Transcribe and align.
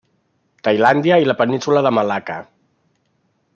Tailàndia 0.67 1.19
i 1.25 1.29
la 1.31 1.37
península 1.43 1.85
de 1.89 1.93
Malacca. 1.99 2.41